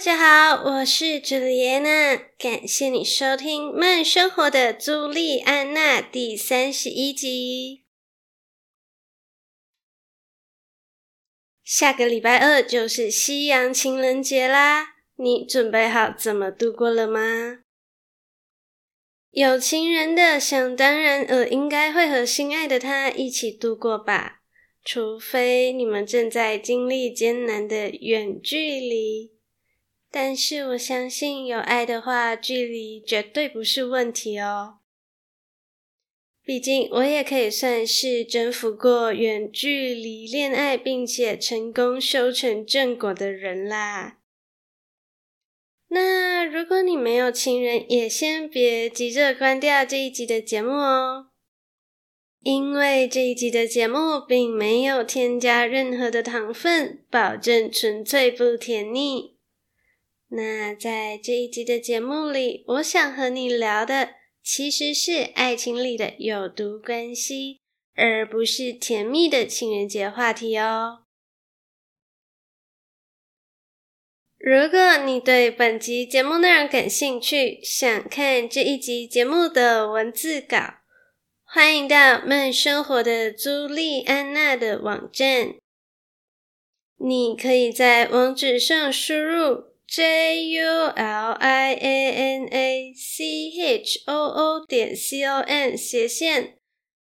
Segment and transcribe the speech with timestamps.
[0.00, 7.84] 大家好，我是朱莉安娜，感谢你收听《慢生活的朱莉安娜》第三十一集。
[11.62, 17.58] 下个礼拜二就是西洋情人节啦，你准备好怎么度过了吗？
[19.32, 24.40] 有情人的，想当然尔应该会和心爱的他一起度过吧，
[24.82, 29.38] 除非你们正在经历艰难的远距离。
[30.10, 34.78] 但是我相信，有爱的话，距离绝对不是问题哦。
[36.42, 44.18] 毕竟我也可以算是征服过远距离恋爱，并且成功修成正果的人啦。
[45.90, 51.26] 那如果你没有情人，也先别急着关掉这一集的节目哦，
[52.42, 59.39] 因为这一集的节目并没有添加任何的糖分，保证纯粹不甜腻。
[60.32, 64.10] 那在这一集的节目里，我想和你聊的
[64.44, 67.60] 其实是爱情里的有毒关系，
[67.96, 71.02] 而不是甜蜜的情人节话题哦。
[74.38, 80.76] 如果你对本集节目内容感兴趣，想看这一集节目的文字稿，
[81.42, 85.56] 欢迎到慢生活的朱莉安娜的网站，
[86.98, 89.69] 你可以在网址上输入。
[89.92, 96.58] J u l i a n a c h o o 点 c o m 斜线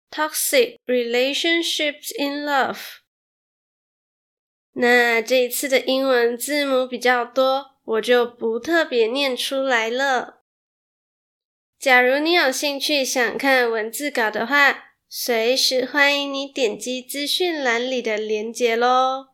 [0.10, 2.80] toxic relationships in love。
[4.73, 10.42] 那这一次的英文字母比较多，我就不特别念出来了。
[11.78, 19.30] 假如你有兴趣想看文字稿的话，随时欢迎你点击资讯栏里的链接喽。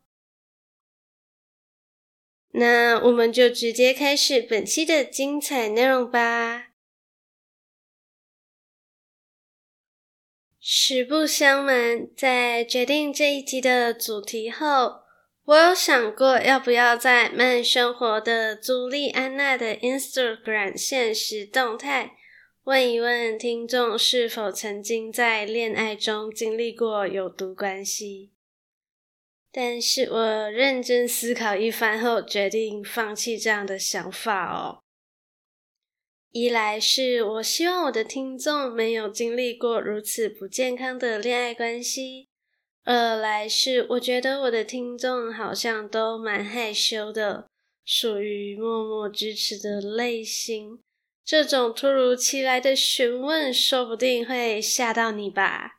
[2.58, 6.70] 那我们就直接开始本期的精彩内容吧。
[10.60, 15.02] 实不相瞒，在决定这一集的主题后，
[15.46, 22.18] 我有想过要不要在慢生活的朱莉安娜的 Instagram 现实动态
[22.64, 28.37] 问一问听众是否曾经在恋爱中经历过有毒关系。
[29.52, 34.80] 但是我认真思考一番后，决定放弃这样的想法哦。
[36.32, 42.28] 一来是我希望我的听众没有经历过如此不健康的恋爱关系；
[42.84, 47.48] 二来是我觉得我的听众好像都蛮害羞的，
[47.84, 50.80] 属于默默支持的类型。
[51.26, 55.77] 这种突如其来的询问，说不定会吓到你吧。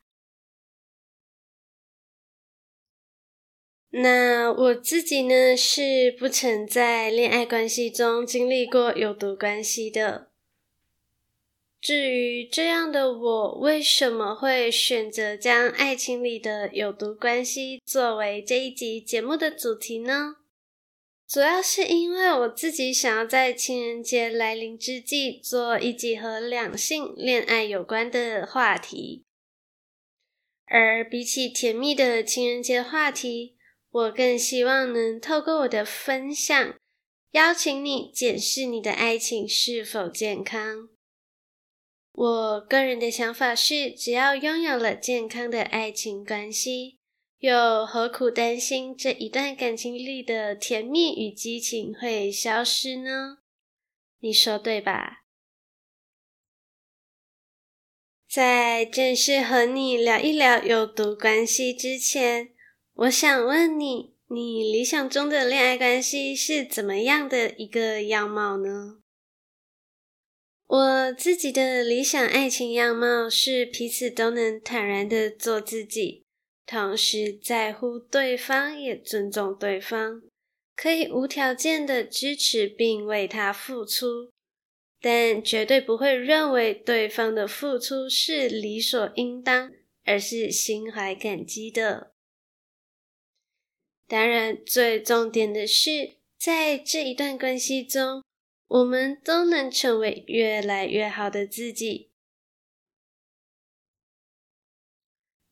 [3.91, 10.29] 那我自己呢，是不曾在恋爱关系中经历过有毒关系的。
[11.81, 20.37] 至于这样的我，为什么会选择将爱情里的有毒关系作为这一集节目的主题呢？
[21.27, 29.25] 主要是因为我自己想要在情人节来临之际，做一集和两性恋爱有关的话题。
[30.67, 33.55] 而比起甜蜜的情人节话题，
[33.91, 36.75] 我更希望能透过我的分享，
[37.33, 40.89] 邀请你检视你的爱情是否健康。
[42.13, 46.99] 我个人的想法是，只要拥有了健康的爱情关系，
[47.39, 53.39] 又何苦担心这一段感情里的甜蜜与激情会消失呢？
[54.19, 55.25] 你说对吧？
[58.29, 62.53] 在正式和你聊一聊有毒关系之前，
[62.99, 68.99] 我想问你，你理想中的恋爱关系是怎么样的一个样貌呢？
[70.67, 76.25] 我自己的理想爱情样貌是彼此都能坦然的做自己，
[76.67, 80.21] 同时在乎对方，也尊重对方，
[80.75, 84.33] 可以无条件的支持并为他付出，
[85.01, 89.71] 但绝对不会认为对方的付出是理所应当，
[90.05, 92.15] 而是心怀感激的。
[94.09, 98.25] 当然，最重点的是，在这一段关系中，
[98.67, 102.11] 我们都能成为越来越好的自己。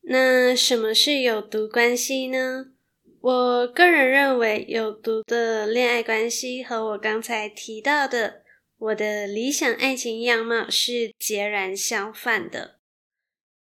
[0.01, 2.73] 那什么是有毒关系呢？
[3.21, 8.43] 我个人认为，有毒的恋爱关系和我刚才提到的
[8.77, 12.79] 我的理想爱情样貌是截然相反的。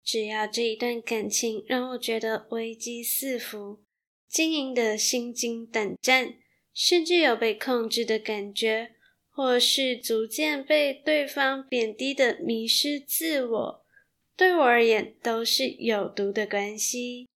[0.02, 3.82] 只要这一段感情让我觉得危机四伏，
[4.28, 6.36] 经营的心惊胆战，
[6.74, 8.92] 甚至有被控制的感觉，
[9.30, 13.86] 或是逐渐被对方贬低的迷失自我，
[14.36, 17.28] 对我而言都是有毒的关系。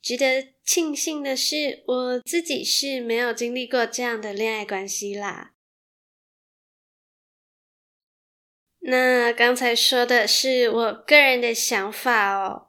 [0.00, 5.54] 值得庆幸的是，我自己是没有经历过这样的恋爱关系啦。
[8.78, 12.68] 那刚才说的是我个人的想法哦。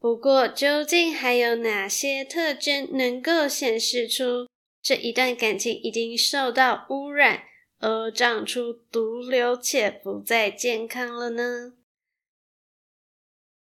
[0.00, 4.48] 不过，究竟还有哪些特征能够显示出
[4.80, 7.42] 这一段感情已经受到污染，
[7.80, 11.72] 而长出毒瘤且不再健康了呢？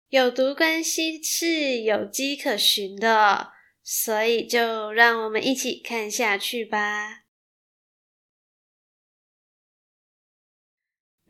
[0.10, 7.19] 有毒关系是有迹可循的，所以就让我们一起看下去吧。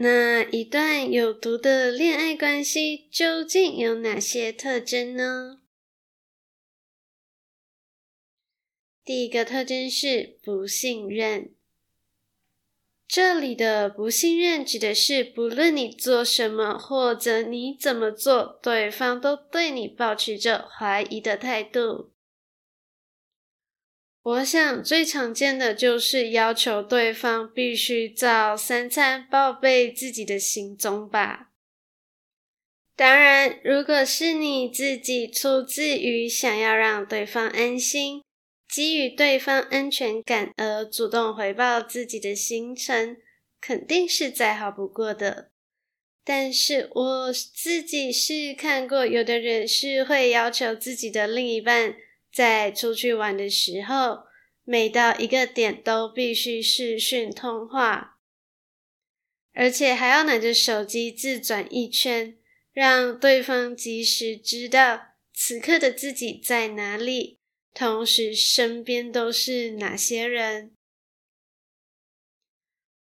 [0.01, 5.59] 那一段有毒的恋爱关系究竟有哪些特征呢？
[9.03, 11.53] 第一个特征是不信任。
[13.05, 22.13] 这里的不信任指的是，不论你做什么或者你怎么做，对方都对你保持着怀疑的态度。
[24.21, 31.47] 我想最常见的就是要求对方必须照三餐报备自己的行踪吧。
[32.95, 38.21] 当然，如果是你自己出自于想要让对方安心，
[38.67, 43.15] 给予对方安全感而主动回报自己的行程，
[43.61, 45.49] 肯定是再好不过的。
[46.25, 51.95] 但是我自己是看过，有的人是会要求自己的另一半
[52.31, 54.23] 在出去玩的时候，
[54.63, 58.19] 每到一个点都必须视讯通话，
[59.53, 62.37] 而且还要拿着手机自转一圈，
[62.71, 67.39] 让对方及时知道此刻的自己在哪里。
[67.73, 70.75] 同时，身边都是哪些人？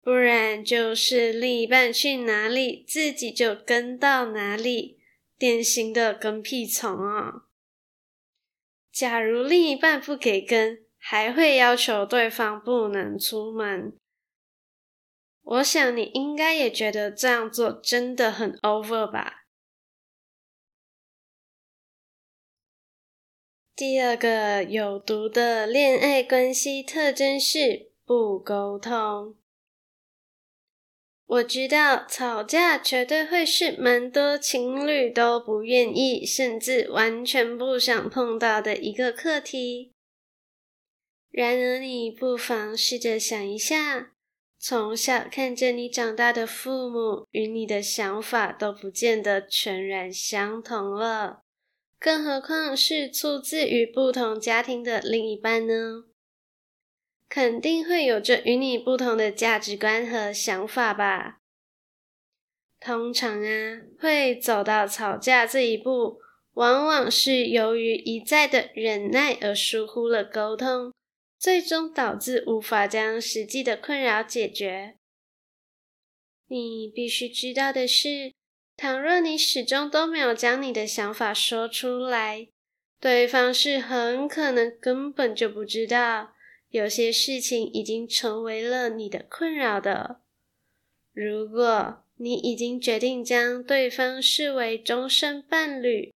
[0.01, 4.99] 不然就是另一半去哪里，自己就跟到哪里，
[5.39, 7.49] 典型的跟屁虫啊！
[8.93, 13.97] 假如另一半不给跟，还会要求对方不能出门。
[15.43, 19.47] 我想你应该也觉得这样做真的很 over 吧？
[23.75, 29.42] 第二个有毒的恋爱关系特征是不沟通。
[31.33, 39.93] 我知道吵架绝对会是蛮多情侣都不愿意，甚至完全不想碰到的一个课题。
[41.31, 44.13] 然而，你不妨试着想一下，
[44.59, 51.41] 从小看着你长大的父母与你的想法都不见得全然相同了。
[51.99, 56.05] 更何况是出自于不同家庭的另一半呢？
[57.35, 61.39] 肯定会有着与你不同的价值观和想法吧。
[62.79, 66.19] 通常啊，会走到吵架这一步，
[66.53, 70.93] 往往是由于一再的忍耐而疏忽了沟通，
[71.39, 74.97] 最终导致无法将实际的困扰解决。
[76.49, 78.35] 你必须知道的是，
[78.77, 82.49] 倘若你始终都没有将你的想法说出来，
[83.01, 86.35] 对方是很可能根本就不知道，
[86.73, 90.23] 有些事情已经成为了你的困扰的。
[91.13, 96.15] 如果你已经决定将对方视为终身伴侣，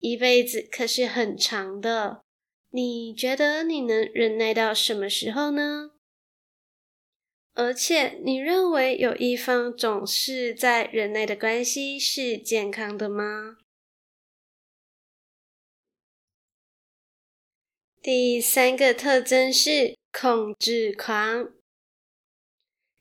[0.00, 2.22] 一辈子可是很长的，
[2.70, 5.92] 你觉得你能忍耐到什么时候呢？
[7.54, 13.56] 而且，你认为有一方总是在忍耐的关系是健康的吗？
[18.04, 21.48] 第三个特征是控制狂。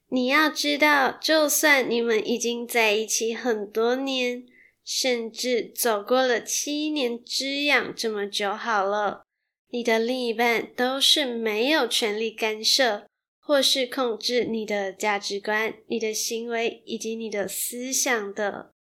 [0.07, 4.45] 你要知道，就算你们已经在一起很多年，
[4.86, 9.24] 甚至走过了七年之痒这么久好了，
[9.72, 13.05] 你的另一半都是没有权利干涉。
[13.45, 18.72] 或是控制你的价值观、你的行为以及你的思想的。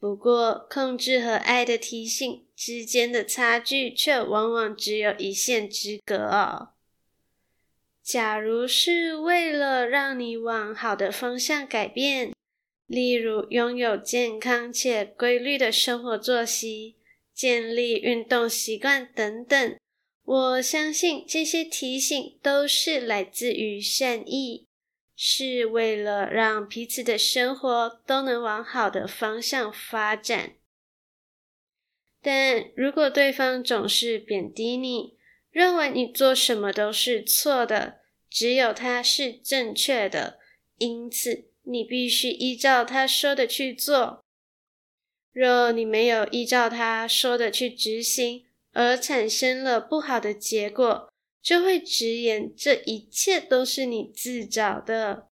[0.00, 6.68] 不过，控制和爱的提醒之间的差距却往往只有一线之隔哦。
[8.00, 12.32] 假如是为了让你往好的方向改变，
[12.86, 16.94] 例如拥有健康且规律的生活作息、
[17.34, 19.76] 建立运动习惯等等。
[20.24, 24.67] 我相信这些提醒都是来自于善意，
[25.20, 30.52] 是为了让彼此的生活都能往好的方向发展。
[32.22, 35.16] 但如果对方总是贬低你，
[35.50, 37.98] 认为你做什么都是错的，
[38.30, 40.38] 只有他是正确的，
[40.76, 44.20] 因此你必须依照他说的去做。
[45.32, 51.12] 若你没有依照他说的去执行，而产生了不好的结果，
[51.48, 55.28] 就会直言这一切都是你自找的。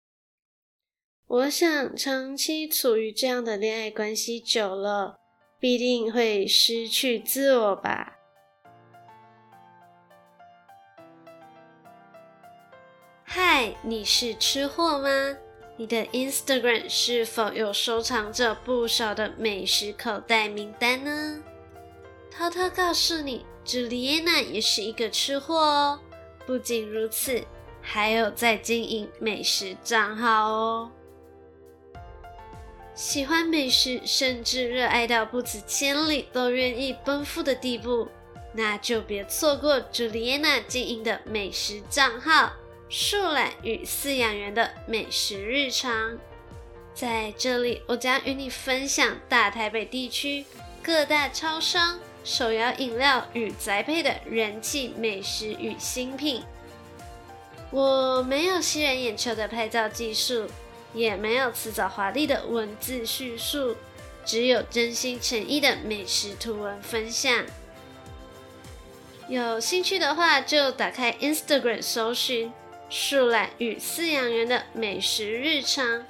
[1.26, 5.18] 我想，长期处于这样的恋爱关系久了，
[5.60, 8.16] 必定会失去自我吧。
[13.22, 15.36] 嗨，你是吃货吗？
[15.76, 21.44] 你的 Instagram 是否有收藏着不少的美食口袋名单呢？
[22.30, 26.00] 偷偷告诉你，朱丽安娜也是一个吃货哦。
[26.46, 27.44] 不仅如此，
[27.82, 30.90] 还有在经营美食账号哦。
[32.94, 38.08] 喜欢美食，甚至热爱到不辞千里都愿意奔赴的地步，
[38.54, 42.52] 那就别错过朱丽安娜经营的美食账号。
[42.88, 46.16] 树懒与饲养员的美食日常，
[46.94, 50.44] 在这里我将与你分享大台北地区
[50.82, 56.42] 各大超商、手摇饮料与宅配的人气美食与新品。
[57.70, 60.48] 我没有吸人眼球的拍照技术，
[60.92, 63.76] 也没有辞藻华丽的文字叙述，
[64.24, 67.46] 只有真心诚意的美食图文分享。
[69.28, 72.52] 有兴趣的话，就打开 Instagram 搜寻。
[72.88, 76.04] 树懒与饲养员的美食日常，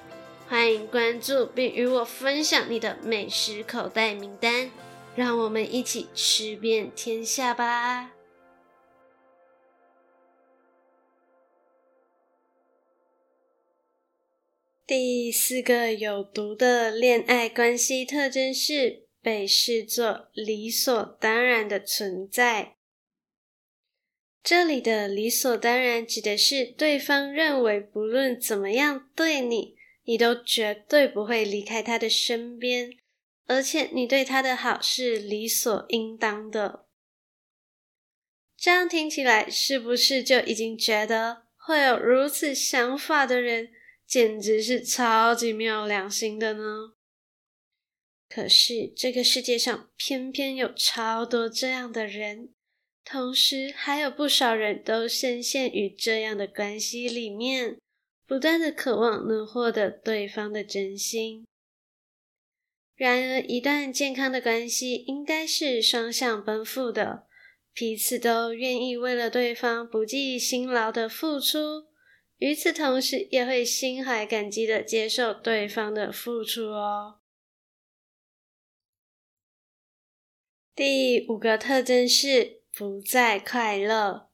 [0.49, 4.71] 欢迎关注并与我分享你的美食口袋名单，
[5.17, 8.13] 让我们一起吃遍天下吧。
[14.87, 22.77] 第四个有毒的恋爱关系特征是被视作理所当然的存在。
[24.45, 32.97] 这里的理所当然指的是对方认为不论怎么样对你，你都绝对不会离开他的身边，
[33.47, 36.87] 而且你对他的好是理所应当的。
[38.57, 43.71] 这样听起来是不是就已经觉得会有如此想法的人
[44.07, 46.95] 简直是超级没有良心的呢？
[48.29, 52.51] 可是这个世界上偏偏有超多这样的人。
[53.05, 57.79] 同时，还有不少人都深陷于这样的关系里面，
[58.27, 61.47] 不断的渴望能获得对方的真心。
[62.97, 67.27] 然而，一段健康的关系应该是双向奔赴的，
[67.73, 71.87] 彼此都愿意为了对方不计辛劳的付出，
[72.39, 77.21] 与此同时，也会心怀感激的接受对方的付出哦。
[80.75, 82.57] 第五个特征是。
[82.79, 84.29] 不再快乐，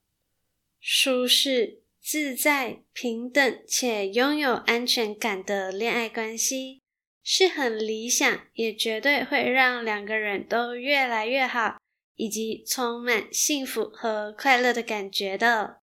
[0.80, 6.81] 舒适、自在、平等且拥有安全感的恋爱关系
[7.22, 11.78] 是很理想，也绝对会让两个人都越来越好，
[12.16, 15.80] 以及充满幸福和快乐的感觉的。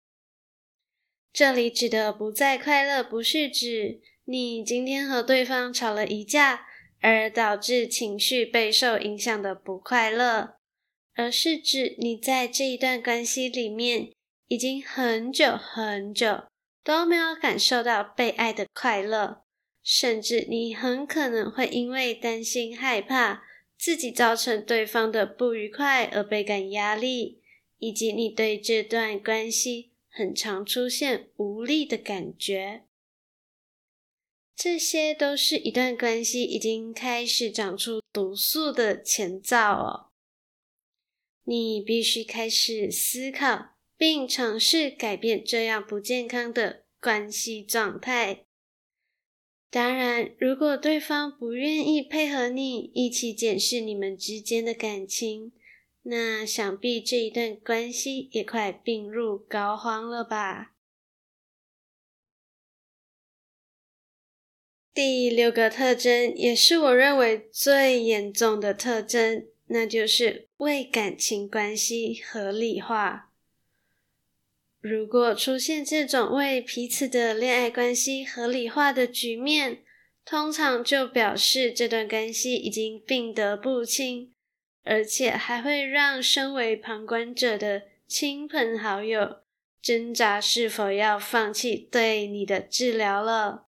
[1.32, 6.68] 这里指的不再快乐，不是指你今天和对方吵了一架，
[7.02, 10.56] 而导致情绪备受影响的不快乐。
[11.16, 14.12] 而是指你在这一段关系里面，
[14.48, 16.46] 已经很久很久
[16.84, 19.43] 都没有感受到被爱的快乐，
[19.84, 23.44] 甚至你很可能会因为担心、害怕
[23.78, 27.42] 自己造成对方的不愉快而倍感压力，
[27.80, 32.84] 以及你对这段关系很常出现无力的感觉。
[34.56, 40.10] 这些都是一段关系已经开始长出毒素的前兆哦。
[41.44, 48.46] 你必须开始思考，并尝试改变这样不健康的关系状态。
[49.74, 55.52] 当然，如果对方不愿意配合你一起检视你们之间的感情，
[56.04, 60.76] 那想必这一段关系也快病入膏肓了吧？
[64.94, 69.48] 第六个特征，也是我认为最严重的特征。
[69.66, 73.33] 那就是为感情关系合理化。
[74.84, 79.82] 如果出现这种为彼此的恋爱关系合理化的局面，
[80.26, 84.34] 通常就表示这段关系已经病得不轻，
[84.84, 89.38] 而且还会让身为旁观者的亲朋好友
[89.82, 93.68] 挣扎是否要放弃对你的治疗了。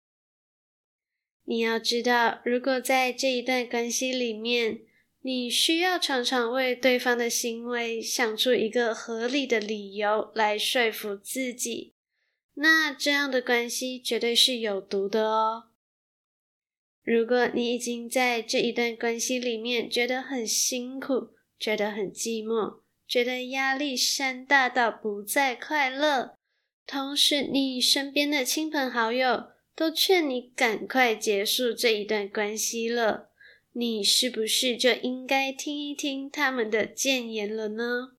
[1.44, 4.80] 你要知道，如果在这一段关系里面，
[5.28, 11.92] 你需要常常为对方的行为想出一个合理的理由来说服自己，
[12.54, 15.64] 那这样的关系绝对是有毒的哦。
[17.02, 26.36] 如果你已经在这一段关系里面觉得很辛苦，觉得很寂寞，觉得压力山大到不再快乐，
[26.86, 33.27] 同时你身边的亲朋好友，都劝你赶快结束这一段关系了，
[33.78, 38.16] 你是不是就应该听一听他们的建言了呢？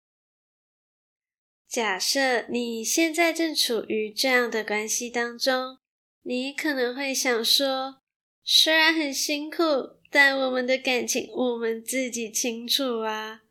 [1.67, 5.79] 假设你现在正处于这样的关系当中，
[6.21, 7.97] 你可能会想说，
[8.41, 13.41] 虽然很辛苦，但我们的感情我们自己清楚啊，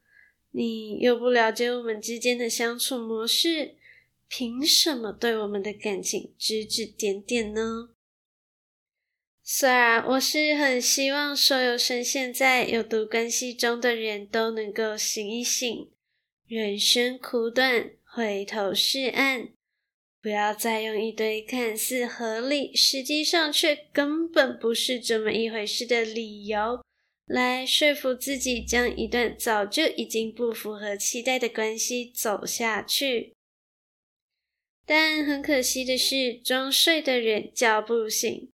[0.53, 3.77] 你又不了解我们之间的相处模式，
[4.29, 7.91] 凭什么对我们的感情指指点点呢？
[9.51, 15.91] 虽然我是很希望所有深陷在有毒关系中的人都能够醒一醒，
[16.47, 19.53] 人生苦短，回头是岸，
[20.21, 26.85] 不要再用一堆看似合理，实际上却根本不是这么一回事的理由，
[27.25, 33.33] 来说服自己将一段早就已经不符合期待的关系走下去。
[34.85, 38.51] 但很可惜的是，装睡的人叫不醒。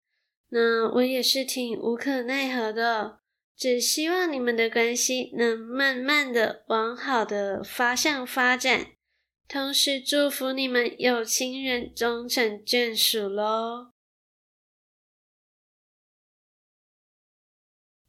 [0.53, 3.21] 那我也是挺无可奈何的，
[3.57, 8.89] 只希望你们的关系能慢慢的往好的方向发展，
[9.47, 13.93] 同时祝福你们有情人终成眷属喽。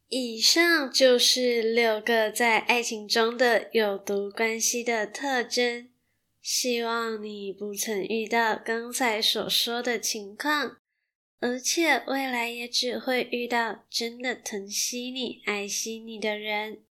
[0.07, 5.89] 以上就是六个在爱情中的有毒关系的特征，
[6.41, 10.80] 希望你不曾遇到刚才所说的情况。
[11.41, 16.83] 而且未来也只会遇到真的疼惜你、爱惜你的人。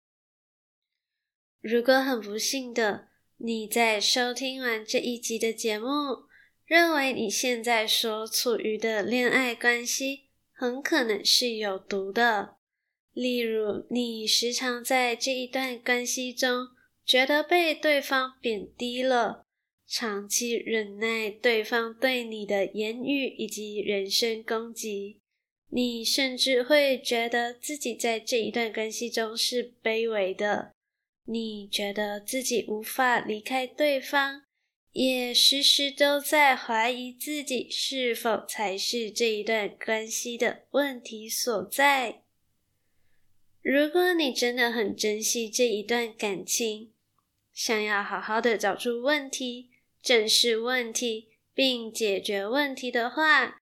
[1.60, 5.86] 如果很不幸的你在收听完这一集的节目，
[6.66, 12.56] 认为你现在所处于的恋爱关系很可能是有毒的，
[13.12, 16.70] 例如你时常在这一段关系中
[17.06, 19.46] 觉得被对方贬低了。
[19.90, 25.18] 长期忍耐对方对你的言语以及人身攻击，
[25.70, 30.70] 你甚至会觉得自己在这一段关系中是卑微的。
[31.24, 34.44] 你觉得自己无法离开对方，
[34.92, 42.22] 也时时都在怀疑自己是否才是这一段关系的问题所在。
[43.60, 46.92] 如果你真的很珍惜这一段感情，
[47.52, 49.69] 想要好好的找出问题。
[50.02, 53.58] 正视问题并解决问题的话，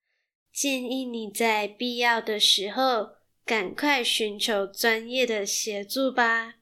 [0.52, 6.54] 建议你在必要的时候赶快寻求专业的协助吧。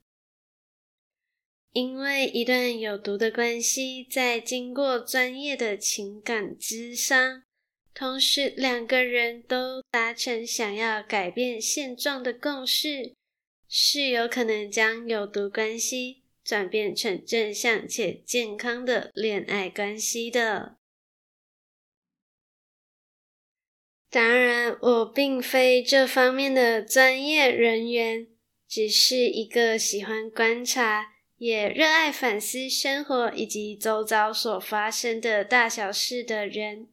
[1.73, 7.43] 因为一段有毒的关系，在经过专业的情感咨商，
[7.93, 13.15] 同时两个人都达成想要改变现状的共识，
[13.69, 16.23] 是有可能将有毒关系。
[16.47, 20.77] 转变成正向且健康的恋爱关系的。
[24.09, 28.29] 当然，我并非这方面的专业人员，
[28.69, 36.89] 只是一个喜欢观察，也热爱反思生活以及周遭所发生的大小事的人，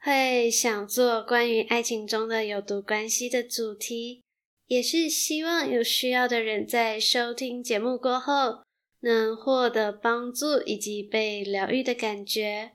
[0.00, 4.24] 会想做关于爱情中的有毒关系的主题，
[4.66, 8.62] 也是希望有需要的人在收听节目过后，
[9.00, 12.72] 能获得帮助以及被疗愈的感觉。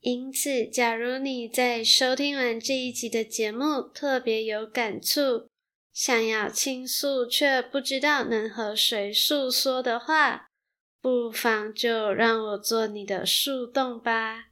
[0.00, 5.48] 因此，假如你在收听完这一集的节目特别有感触，
[5.92, 10.46] 想要倾诉却不知道能和谁诉说的话，
[11.00, 14.50] 不妨就让我做你的树洞吧。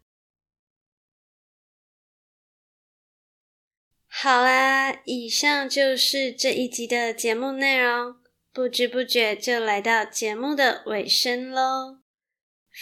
[4.09, 8.17] 好啦，以上就是这一集的节目内容。
[8.57, 11.99] 不知不觉就来到节目的尾声喽，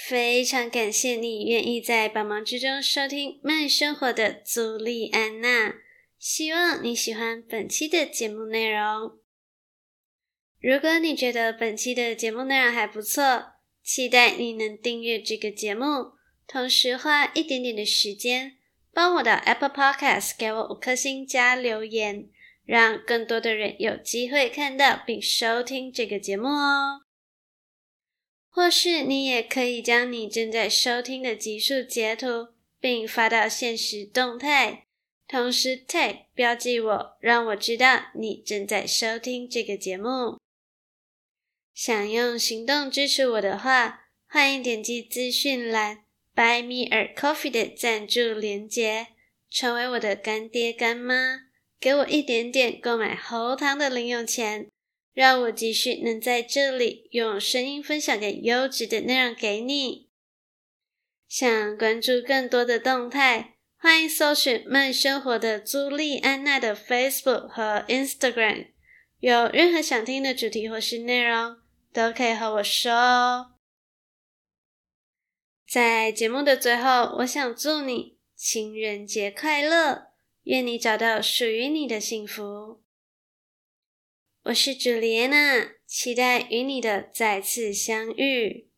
[0.06, 5.74] 非常感谢你愿意在百忙之中收听慢生活的朱莉安娜，
[6.16, 9.18] 希望你喜欢本期的节目内容。
[10.60, 16.12] 如果你觉得本期的节目内容还不错，期待你能订阅这个节目，
[16.46, 18.58] 同时花一点点的时间
[18.92, 22.28] 帮我的 Apple Podcast 给我五颗星加留言，
[22.64, 27.02] 让更多的人有机会看到并收听这个节目哦。
[28.48, 34.86] 或是你也可以将你正在收听的集数截图，并发到现实动态，
[35.26, 40.38] 同时 tag 标记我，让我知道你正在收听这个节目。
[41.74, 49.08] 想用行动支持我的话，欢迎点击资讯栏 Buy Me a Coffee 的赞助连结，
[49.50, 51.40] 成为我的干爹干妈，
[51.84, 54.70] 给我一点点购买喉糖的零用钱。
[55.12, 60.08] 让我继续能在这里用声音分享更优质的内容给你。
[61.28, 68.68] 想关注更多的动态，欢迎搜寻慢生活的朱莉安娜的 Facebook 和 Instagram。
[69.20, 71.58] 有任何想听的主题或是内容，
[71.92, 73.52] 都可以和我说哦。
[75.68, 80.13] 在节目的最后，我想祝你情人节快乐，
[80.44, 82.82] 愿你找到属于你的幸福。
[84.44, 88.68] 我是朱丽安娜，期待与你的再次相遇。